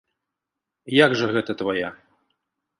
[1.05, 1.89] Як жа гэта твая?